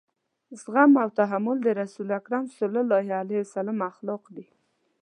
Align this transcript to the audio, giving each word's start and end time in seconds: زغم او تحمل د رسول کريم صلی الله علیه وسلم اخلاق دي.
زغم 0.61 0.91
او 1.03 1.09
تحمل 1.19 1.57
د 1.63 1.67
رسول 1.81 2.09
کريم 2.25 2.45
صلی 2.57 2.79
الله 2.83 3.05
علیه 3.21 3.39
وسلم 3.43 3.77
اخلاق 3.91 4.23
دي. 4.35 4.45